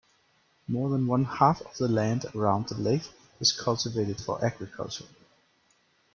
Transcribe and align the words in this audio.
More 0.67 0.89
than 0.89 1.05
one 1.05 1.25
half 1.25 1.61
of 1.61 1.77
the 1.77 1.87
land 1.87 2.25
around 2.33 2.67
the 2.69 2.73
lake 2.75 3.11
is 3.39 3.51
cultivated 3.51 4.19
for 4.19 4.43
agriculture. 4.43 5.05